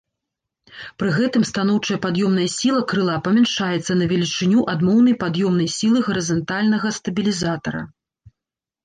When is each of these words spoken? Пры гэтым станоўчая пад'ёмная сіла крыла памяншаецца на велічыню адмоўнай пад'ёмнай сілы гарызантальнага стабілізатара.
Пры 1.01 1.09
гэтым 1.17 1.43
станоўчая 1.49 1.97
пад'ёмная 2.05 2.45
сіла 2.53 2.81
крыла 2.91 3.17
памяншаецца 3.27 3.97
на 3.99 4.07
велічыню 4.13 4.63
адмоўнай 4.73 5.15
пад'ёмнай 5.25 5.69
сілы 5.77 5.99
гарызантальнага 6.09 6.87
стабілізатара. 6.97 7.81